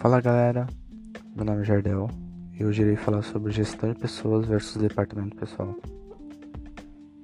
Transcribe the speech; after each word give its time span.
Fala 0.00 0.18
galera, 0.18 0.66
meu 1.36 1.44
nome 1.44 1.60
é 1.60 1.64
Jardel 1.64 2.08
e 2.58 2.64
hoje 2.64 2.80
irei 2.80 2.96
falar 2.96 3.20
sobre 3.20 3.52
gestão 3.52 3.92
de 3.92 3.98
pessoas 3.98 4.46
versus 4.46 4.80
departamento 4.80 5.36
pessoal. 5.36 5.76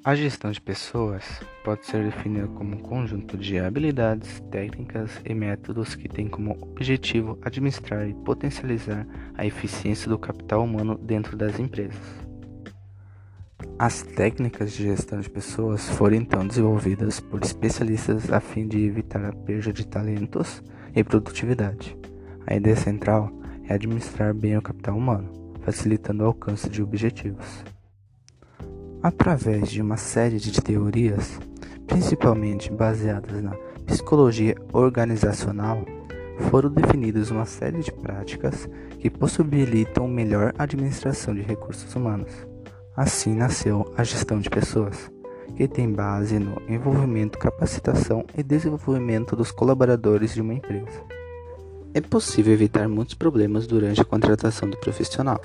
A 0.04 0.14
gestão 0.14 0.52
de 0.52 0.60
pessoas 0.60 1.24
pode 1.64 1.86
ser 1.86 2.04
definida 2.04 2.46
como 2.48 2.76
um 2.76 2.78
conjunto 2.78 3.38
de 3.38 3.58
habilidades, 3.58 4.40
técnicas 4.50 5.10
e 5.24 5.32
métodos 5.32 5.94
que 5.94 6.06
tem 6.06 6.28
como 6.28 6.50
objetivo 6.60 7.38
administrar 7.40 8.06
e 8.06 8.12
potencializar 8.12 9.06
a 9.38 9.46
eficiência 9.46 10.10
do 10.10 10.18
capital 10.18 10.62
humano 10.62 10.98
dentro 10.98 11.34
das 11.34 11.58
empresas. 11.58 11.96
As 13.78 14.02
técnicas 14.02 14.72
de 14.72 14.82
gestão 14.82 15.18
de 15.18 15.30
pessoas 15.30 15.88
foram 15.88 16.16
então 16.16 16.46
desenvolvidas 16.46 17.20
por 17.20 17.42
especialistas 17.42 18.30
a 18.30 18.38
fim 18.38 18.68
de 18.68 18.84
evitar 18.84 19.24
a 19.24 19.32
perda 19.32 19.72
de 19.72 19.86
talentos 19.86 20.62
e 20.94 21.02
produtividade. 21.02 21.96
A 22.46 22.54
ideia 22.54 22.76
central 22.76 23.28
é 23.68 23.74
administrar 23.74 24.32
bem 24.32 24.56
o 24.56 24.62
capital 24.62 24.96
humano, 24.96 25.28
facilitando 25.62 26.22
o 26.22 26.26
alcance 26.26 26.70
de 26.70 26.80
objetivos. 26.80 27.64
Através 29.02 29.68
de 29.68 29.82
uma 29.82 29.96
série 29.96 30.38
de 30.38 30.52
teorias, 30.60 31.40
principalmente 31.88 32.70
baseadas 32.70 33.42
na 33.42 33.56
psicologia 33.84 34.54
organizacional, 34.72 35.84
foram 36.50 36.70
definidas 36.70 37.30
uma 37.30 37.46
série 37.46 37.80
de 37.80 37.90
práticas 37.90 38.68
que 39.00 39.10
possibilitam 39.10 40.06
melhor 40.06 40.54
administração 40.56 41.34
de 41.34 41.42
recursos 41.42 41.94
humanos. 41.96 42.32
Assim 42.96 43.34
nasceu 43.34 43.92
a 43.96 44.04
gestão 44.04 44.38
de 44.38 44.48
pessoas, 44.48 45.10
que 45.56 45.66
tem 45.66 45.90
base 45.90 46.38
no 46.38 46.62
envolvimento, 46.68 47.38
capacitação 47.38 48.24
e 48.36 48.42
desenvolvimento 48.42 49.34
dos 49.34 49.50
colaboradores 49.50 50.32
de 50.32 50.40
uma 50.40 50.54
empresa. 50.54 51.16
É 51.94 52.00
possível 52.00 52.52
evitar 52.52 52.88
muitos 52.88 53.14
problemas 53.14 53.66
durante 53.66 54.00
a 54.00 54.04
contratação 54.04 54.68
do 54.68 54.76
profissional. 54.76 55.40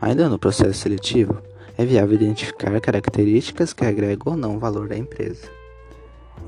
Ainda 0.00 0.28
no 0.28 0.38
processo 0.38 0.78
seletivo, 0.80 1.42
é 1.76 1.84
viável 1.84 2.14
identificar 2.14 2.80
características 2.80 3.72
que 3.72 3.84
agregam 3.84 4.32
ou 4.32 4.36
não 4.36 4.58
valor 4.58 4.92
à 4.92 4.96
empresa. 4.96 5.48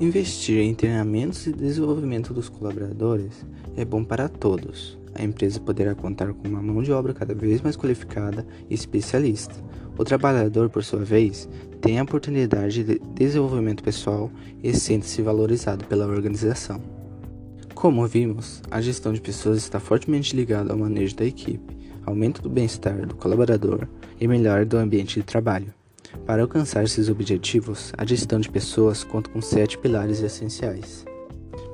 Investir 0.00 0.58
em 0.58 0.74
treinamentos 0.74 1.46
e 1.46 1.52
desenvolvimento 1.52 2.32
dos 2.32 2.48
colaboradores 2.48 3.44
é 3.76 3.84
bom 3.84 4.02
para 4.02 4.28
todos. 4.28 4.98
A 5.14 5.22
empresa 5.22 5.60
poderá 5.60 5.94
contar 5.94 6.32
com 6.32 6.48
uma 6.48 6.62
mão 6.62 6.82
de 6.82 6.92
obra 6.92 7.12
cada 7.12 7.34
vez 7.34 7.60
mais 7.60 7.76
qualificada 7.76 8.46
e 8.68 8.74
especialista. 8.74 9.54
O 9.98 10.04
trabalhador, 10.04 10.70
por 10.70 10.82
sua 10.82 11.04
vez, 11.04 11.48
tem 11.80 11.98
a 11.98 12.02
oportunidade 12.02 12.82
de 12.82 12.98
desenvolvimento 13.14 13.82
pessoal 13.82 14.30
e 14.62 14.72
sente-se 14.72 15.20
valorizado 15.20 15.84
pela 15.84 16.06
organização. 16.06 16.99
Como 17.80 18.06
vimos, 18.06 18.60
a 18.70 18.78
gestão 18.78 19.10
de 19.10 19.22
pessoas 19.22 19.56
está 19.56 19.80
fortemente 19.80 20.36
ligada 20.36 20.70
ao 20.70 20.78
manejo 20.78 21.16
da 21.16 21.24
equipe, 21.24 21.78
aumento 22.04 22.42
do 22.42 22.50
bem-estar 22.50 23.06
do 23.06 23.14
colaborador 23.14 23.88
e 24.20 24.28
melhora 24.28 24.66
do 24.66 24.76
ambiente 24.76 25.18
de 25.18 25.24
trabalho. 25.24 25.72
Para 26.26 26.42
alcançar 26.42 26.84
esses 26.84 27.08
objetivos, 27.08 27.90
a 27.96 28.04
gestão 28.04 28.38
de 28.38 28.50
pessoas 28.50 29.02
conta 29.02 29.30
com 29.30 29.40
sete 29.40 29.78
pilares 29.78 30.20
essenciais. 30.20 31.06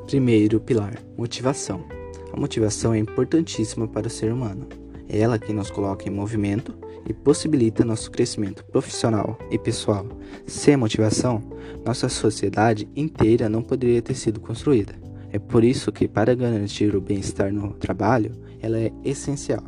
Primeiro 0.07 0.61
pilar: 0.61 0.95
motivação. 1.19 1.85
A 2.33 2.39
motivação 2.39 2.95
é 2.95 2.99
importantíssima 2.99 3.89
para 3.89 4.07
o 4.07 4.11
ser 4.11 4.33
humano. 4.33 4.69
É 5.09 5.19
ela 5.19 5.41
quem 5.41 5.57
nos 5.57 5.73
coloca 5.73 6.09
em 6.09 6.13
movimento 6.13 6.73
e 7.05 7.13
possibilita 7.13 7.85
nosso 7.85 8.13
crescimento 8.13 8.65
profissional 8.67 9.37
e 9.51 9.59
pessoal. 9.59 10.07
Sem 10.47 10.77
motivação, 10.77 11.43
nossa 11.85 12.09
sociedade 12.09 12.89
inteira 12.95 13.49
não 13.49 13.61
poderia 13.61 14.01
ter 14.01 14.15
sido 14.15 14.39
construída. 14.39 15.06
É 15.33 15.39
por 15.39 15.65
isso 15.65 15.93
que, 15.93 16.07
para 16.09 16.35
garantir 16.35 16.95
o 16.95 17.01
bem-estar 17.01 17.53
no 17.53 17.73
trabalho, 17.73 18.33
ela 18.61 18.79
é 18.79 18.93
essencial. 19.05 19.63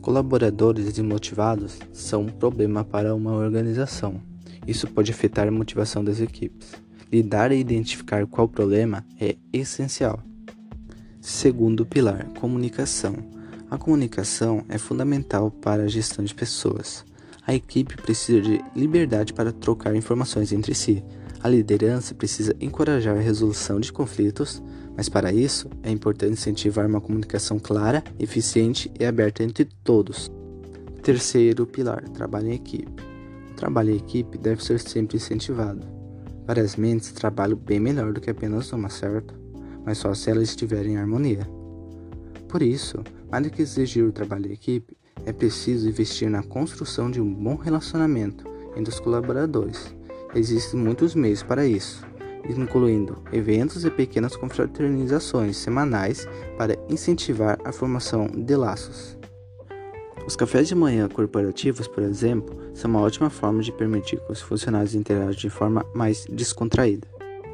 Colaboradores 0.00 0.92
desmotivados 0.92 1.78
são 1.92 2.22
um 2.22 2.28
problema 2.28 2.84
para 2.84 3.14
uma 3.14 3.32
organização. 3.32 4.20
Isso 4.66 4.86
pode 4.86 5.10
afetar 5.10 5.48
a 5.48 5.50
motivação 5.50 6.04
das 6.04 6.20
equipes. 6.20 6.72
Lidar 7.12 7.52
e 7.52 7.58
identificar 7.58 8.26
qual 8.26 8.48
problema 8.48 9.04
é 9.20 9.36
essencial. 9.52 10.22
Segundo 11.20 11.84
pilar, 11.84 12.26
comunicação. 12.38 13.16
A 13.70 13.76
comunicação 13.76 14.64
é 14.68 14.78
fundamental 14.78 15.50
para 15.50 15.82
a 15.82 15.88
gestão 15.88 16.24
de 16.24 16.34
pessoas. 16.34 17.04
A 17.46 17.54
equipe 17.54 17.96
precisa 17.96 18.40
de 18.40 18.62
liberdade 18.76 19.32
para 19.32 19.52
trocar 19.52 19.94
informações 19.96 20.52
entre 20.52 20.74
si. 20.74 21.02
A 21.40 21.48
liderança 21.48 22.14
precisa 22.14 22.54
encorajar 22.60 23.16
a 23.16 23.20
resolução 23.20 23.78
de 23.78 23.92
conflitos, 23.92 24.60
mas 24.96 25.08
para 25.08 25.32
isso 25.32 25.70
é 25.84 25.90
importante 25.90 26.32
incentivar 26.32 26.86
uma 26.86 27.00
comunicação 27.00 27.60
clara, 27.60 28.02
eficiente 28.18 28.90
e 28.98 29.04
aberta 29.04 29.44
entre 29.44 29.64
todos. 29.84 30.30
Terceiro 31.00 31.64
pilar: 31.64 32.02
trabalho 32.08 32.48
em 32.48 32.54
equipe. 32.54 33.02
O 33.52 33.54
trabalho 33.54 33.90
em 33.90 33.96
equipe 33.96 34.36
deve 34.36 34.64
ser 34.64 34.80
sempre 34.80 35.16
incentivado. 35.16 35.86
Várias 36.44 36.74
mentes 36.74 37.12
trabalham 37.12 37.56
bem 37.56 37.78
melhor 37.78 38.12
do 38.12 38.20
que 38.20 38.30
apenas 38.30 38.72
uma, 38.72 38.88
certo? 38.88 39.34
Mas 39.84 39.98
só 39.98 40.12
se 40.14 40.30
elas 40.30 40.48
estiverem 40.48 40.94
em 40.94 40.96
harmonia. 40.96 41.48
Por 42.48 42.62
isso, 42.62 43.04
mais 43.30 43.44
do 43.44 43.50
que 43.50 43.62
exigir 43.62 44.04
o 44.04 44.12
trabalho 44.12 44.48
em 44.48 44.54
equipe, 44.54 44.96
é 45.24 45.32
preciso 45.32 45.88
investir 45.88 46.28
na 46.28 46.42
construção 46.42 47.10
de 47.10 47.20
um 47.20 47.32
bom 47.32 47.54
relacionamento 47.54 48.44
entre 48.74 48.92
os 48.92 48.98
colaboradores. 48.98 49.97
Existem 50.34 50.78
muitos 50.78 51.14
meios 51.14 51.42
para 51.42 51.66
isso 51.66 52.06
incluindo 52.56 53.22
eventos 53.32 53.84
e 53.84 53.90
pequenas 53.90 54.36
confraternizações 54.36 55.56
semanais 55.56 56.26
para 56.56 56.78
incentivar 56.88 57.58
a 57.64 57.72
formação 57.72 58.26
de 58.28 58.56
laços. 58.56 59.18
Os 60.26 60.36
cafés 60.36 60.68
de 60.68 60.74
manhã 60.74 61.08
corporativos, 61.08 61.88
por 61.88 62.02
exemplo, 62.02 62.56
são 62.74 62.90
uma 62.90 63.00
ótima 63.00 63.30
forma 63.30 63.62
de 63.62 63.72
permitir 63.72 64.20
que 64.20 64.32
os 64.32 64.40
funcionários 64.40 64.94
interajam 64.94 65.40
de 65.40 65.50
forma 65.50 65.84
mais 65.94 66.26
descontraída. 66.26 67.06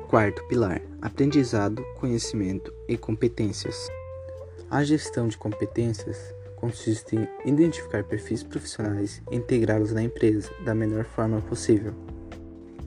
Quarto 0.08 0.44
pilar: 0.48 0.82
aprendizado, 1.00 1.84
conhecimento 1.96 2.72
e 2.88 2.96
competências. 2.96 3.88
A 4.70 4.82
gestão 4.82 5.28
de 5.28 5.38
competências 5.38 6.34
consiste 6.56 7.16
em 7.16 7.28
identificar 7.48 8.02
perfis 8.02 8.42
profissionais 8.42 9.22
e 9.30 9.36
integrá-los 9.36 9.92
na 9.92 10.02
empresa 10.02 10.50
da 10.64 10.74
melhor 10.74 11.04
forma 11.04 11.40
possível. 11.42 11.94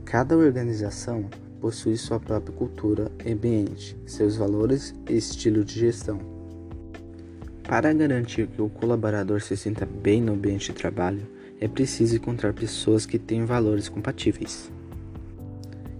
Cada 0.09 0.37
organização 0.37 1.25
possui 1.59 1.97
sua 1.97 2.17
própria 2.17 2.55
cultura 2.55 3.11
ambiente, 3.29 3.93
seus 4.05 4.37
valores 4.37 4.95
e 5.09 5.17
estilo 5.17 5.65
de 5.65 5.77
gestão. 5.81 6.17
Para 7.67 7.91
garantir 7.91 8.47
que 8.47 8.61
o 8.61 8.69
colaborador 8.69 9.41
se 9.41 9.57
sinta 9.57 9.85
bem 9.85 10.21
no 10.21 10.31
ambiente 10.31 10.71
de 10.71 10.79
trabalho, 10.79 11.27
é 11.59 11.67
preciso 11.67 12.15
encontrar 12.15 12.53
pessoas 12.53 13.05
que 13.05 13.19
tenham 13.19 13.45
valores 13.45 13.89
compatíveis. 13.89 14.71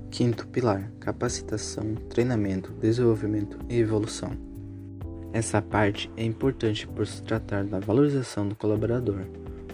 Quinto 0.09 0.47
pilar: 0.47 0.89
capacitação, 1.01 1.95
treinamento, 2.09 2.71
desenvolvimento 2.79 3.59
e 3.67 3.77
evolução. 3.77 4.31
Essa 5.33 5.61
parte 5.61 6.09
é 6.15 6.23
importante 6.23 6.87
por 6.87 7.05
se 7.05 7.21
tratar 7.23 7.65
da 7.65 7.79
valorização 7.81 8.47
do 8.47 8.55
colaborador, 8.55 9.25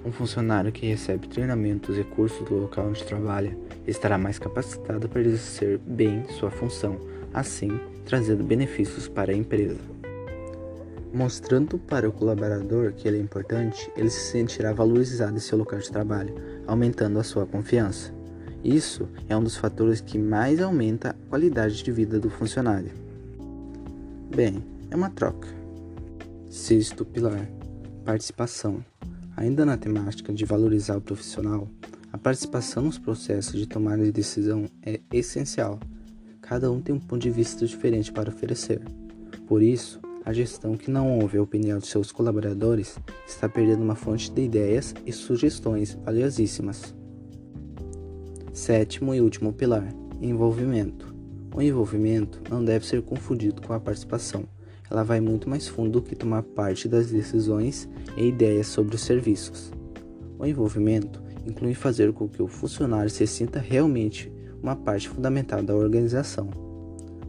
um 0.05 0.11
funcionário 0.11 0.71
que 0.71 0.85
recebe 0.85 1.27
treinamentos 1.27 1.97
e 1.97 2.03
cursos 2.03 2.47
do 2.47 2.55
local 2.55 2.87
onde 2.87 3.03
trabalha 3.03 3.57
estará 3.87 4.17
mais 4.17 4.37
capacitado 4.37 5.07
para 5.07 5.21
exercer 5.21 5.77
bem 5.77 6.25
sua 6.29 6.51
função, 6.51 6.99
assim 7.33 7.79
trazendo 8.05 8.43
benefícios 8.43 9.07
para 9.07 9.31
a 9.31 9.35
empresa. 9.35 9.79
Mostrando 11.13 11.77
para 11.77 12.09
o 12.09 12.11
colaborador 12.11 12.91
que 12.93 13.07
ele 13.07 13.17
é 13.17 13.21
importante, 13.21 13.91
ele 13.95 14.09
se 14.09 14.31
sentirá 14.31 14.73
valorizado 14.73 15.35
em 15.35 15.39
seu 15.39 15.57
local 15.57 15.79
de 15.79 15.91
trabalho, 15.91 16.33
aumentando 16.65 17.19
a 17.19 17.23
sua 17.23 17.45
confiança. 17.45 18.11
Isso 18.63 19.07
é 19.29 19.37
um 19.37 19.43
dos 19.43 19.55
fatores 19.55 20.01
que 20.01 20.17
mais 20.17 20.61
aumenta 20.61 21.11
a 21.11 21.29
qualidade 21.29 21.83
de 21.83 21.91
vida 21.91 22.19
do 22.19 22.29
funcionário. 22.29 22.91
Bem, 24.35 24.63
é 24.89 24.95
uma 24.95 25.09
troca. 25.09 25.47
Sexto 26.49 27.05
pilar: 27.05 27.47
participação. 28.03 28.83
Ainda 29.35 29.65
na 29.65 29.75
temática 29.75 30.31
de 30.31 30.45
valorizar 30.45 30.95
o 30.95 31.01
profissional, 31.01 31.67
a 32.11 32.17
participação 32.17 32.83
nos 32.83 32.99
processos 32.99 33.59
de 33.59 33.65
tomada 33.65 34.03
de 34.03 34.11
decisão 34.11 34.65
é 34.85 34.99
essencial. 35.11 35.79
Cada 36.39 36.71
um 36.71 36.79
tem 36.79 36.93
um 36.93 36.99
ponto 36.99 37.21
de 37.21 37.31
vista 37.31 37.65
diferente 37.65 38.11
para 38.11 38.29
oferecer. 38.29 38.81
Por 39.47 39.63
isso, 39.63 39.99
a 40.23 40.31
gestão 40.31 40.77
que 40.77 40.91
não 40.91 41.19
ouve 41.19 41.37
a 41.37 41.41
opinião 41.41 41.79
de 41.79 41.87
seus 41.87 42.11
colaboradores 42.11 42.97
está 43.27 43.49
perdendo 43.49 43.81
uma 43.81 43.95
fonte 43.95 44.31
de 44.31 44.43
ideias 44.43 44.93
e 45.05 45.11
sugestões 45.11 45.97
valiosíssimas. 46.05 46.93
Sétimo 48.53 49.15
e 49.15 49.21
último 49.21 49.51
pilar: 49.51 49.87
envolvimento. 50.21 51.13
O 51.55 51.61
envolvimento 51.61 52.39
não 52.49 52.63
deve 52.63 52.85
ser 52.85 53.01
confundido 53.01 53.61
com 53.61 53.73
a 53.73 53.79
participação 53.79 54.47
ela 54.93 55.03
vai 55.03 55.19
muito 55.19 55.49
mais 55.49 55.67
fundo 55.67 55.99
do 55.99 56.01
que 56.03 56.15
tomar 56.15 56.43
parte 56.43 56.87
das 56.87 57.09
decisões 57.09 57.89
e 58.15 58.27
ideias 58.27 58.67
sobre 58.67 58.93
os 58.93 59.01
serviços. 59.01 59.71
O 60.37 60.45
envolvimento 60.45 61.19
inclui 61.47 61.73
fazer 61.73 62.13
com 62.13 62.29
que 62.29 62.43
o 62.43 62.47
funcionário 62.47 63.09
se 63.09 63.25
sinta 63.25 63.59
realmente 63.59 64.31
uma 64.61 64.75
parte 64.75 65.09
fundamental 65.09 65.63
da 65.63 65.75
organização. 65.75 66.47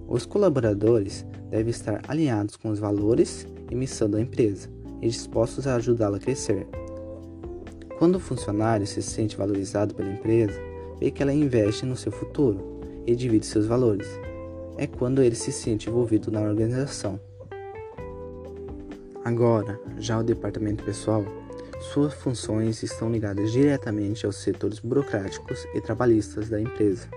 Os 0.06 0.26
colaboradores 0.26 1.24
devem 1.50 1.70
estar 1.70 2.02
alinhados 2.06 2.54
com 2.54 2.68
os 2.68 2.78
valores 2.78 3.46
e 3.70 3.74
missão 3.74 4.10
da 4.10 4.20
empresa 4.20 4.68
e 5.00 5.08
dispostos 5.08 5.66
a 5.66 5.76
ajudá-la 5.76 6.18
a 6.18 6.20
crescer. 6.20 6.66
Quando 7.98 8.16
o 8.16 8.20
funcionário 8.20 8.86
se 8.86 9.00
sente 9.00 9.38
valorizado 9.38 9.94
pela 9.94 10.12
empresa, 10.12 10.60
vê 11.00 11.10
que 11.10 11.22
ela 11.22 11.32
investe 11.32 11.86
no 11.86 11.96
seu 11.96 12.12
futuro 12.12 12.80
e 13.06 13.16
divide 13.16 13.46
seus 13.46 13.66
valores. 13.66 14.08
É 14.76 14.86
quando 14.86 15.22
ele 15.22 15.34
se 15.34 15.50
sente 15.50 15.88
envolvido 15.88 16.30
na 16.30 16.42
organização. 16.42 17.18
Agora, 19.24 19.80
já 19.96 20.18
o 20.18 20.22
departamento 20.22 20.84
pessoal, 20.84 21.24
suas 21.80 22.12
funções 22.12 22.82
estão 22.82 23.10
ligadas 23.10 23.52
diretamente 23.52 24.26
aos 24.26 24.36
setores 24.36 24.78
burocráticos 24.78 25.66
e 25.74 25.80
trabalhistas 25.80 26.50
da 26.50 26.60
empresa. 26.60 27.08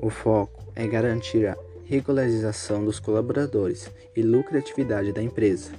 O 0.00 0.10
foco 0.10 0.72
é 0.74 0.84
garantir 0.84 1.46
a 1.46 1.56
regularização 1.84 2.84
dos 2.84 2.98
colaboradores 2.98 3.88
e 4.16 4.22
lucratividade 4.22 5.12
da 5.12 5.22
empresa. 5.22 5.70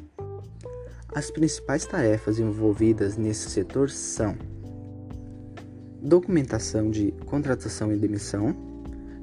As 1.13 1.29
principais 1.29 1.85
tarefas 1.85 2.39
envolvidas 2.39 3.18
nesse 3.18 3.50
setor 3.50 3.89
são 3.89 4.38
documentação 6.01 6.89
de 6.89 7.12
contratação 7.25 7.91
e 7.91 7.97
demissão, 7.97 8.56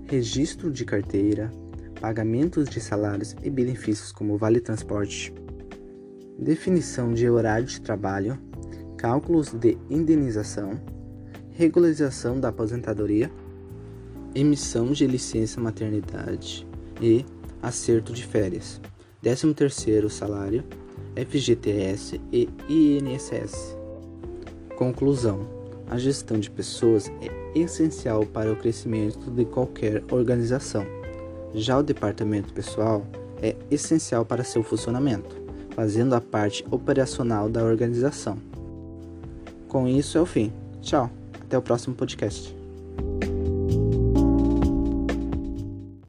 registro 0.04 0.70
de 0.70 0.84
carteira, 0.84 1.50
pagamentos 1.98 2.68
de 2.68 2.78
salários 2.78 3.34
e 3.42 3.48
benefícios 3.48 4.12
como 4.12 4.36
vale 4.36 4.60
transporte, 4.60 5.32
definição 6.38 7.12
de 7.12 7.28
horário 7.28 7.66
de 7.66 7.80
trabalho, 7.80 8.38
cálculos 8.96 9.52
de 9.52 9.78
indenização, 9.88 10.80
regularização 11.50 12.40
da 12.40 12.48
aposentadoria, 12.48 13.30
emissão 14.34 14.92
de 14.92 15.06
licença 15.06 15.60
maternidade 15.60 16.66
e 17.00 17.24
acerto 17.62 18.12
de 18.12 18.26
férias, 18.26 18.80
13º 19.22 20.08
salário, 20.08 20.64
FGTS 21.16 22.20
e 22.32 22.48
INSS. 22.68 23.76
Conclusão: 24.76 25.48
a 25.88 25.96
gestão 25.96 26.38
de 26.40 26.50
pessoas 26.50 27.10
é 27.20 27.58
essencial 27.58 28.26
para 28.26 28.52
o 28.52 28.56
crescimento 28.56 29.30
de 29.30 29.44
qualquer 29.44 30.02
organização. 30.10 30.84
Já 31.54 31.78
o 31.78 31.82
departamento 31.84 32.52
pessoal 32.52 33.06
é 33.40 33.54
essencial 33.70 34.24
para 34.24 34.42
seu 34.42 34.64
funcionamento 34.64 35.43
fazendo 35.74 36.14
a 36.14 36.20
parte 36.20 36.64
operacional 36.70 37.48
da 37.48 37.62
organização. 37.62 38.38
Com 39.68 39.88
isso 39.88 40.16
é 40.16 40.20
o 40.20 40.26
fim. 40.26 40.52
Tchau, 40.80 41.10
até 41.40 41.58
o 41.58 41.62
próximo 41.62 41.94
podcast. 41.94 42.54